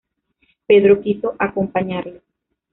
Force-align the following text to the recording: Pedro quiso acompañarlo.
Pedro 0.65 0.99
quiso 1.03 1.35
acompañarlo. 1.37 2.21